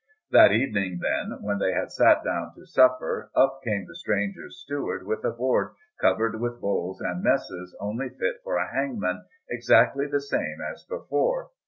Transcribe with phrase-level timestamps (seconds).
[0.31, 5.05] That evening, then, when they had sat down to supper, up came the stranger's steward
[5.05, 10.19] with a board covered with bowls and messes only fit for a hangman, exactly the
[10.21, 11.51] same as before.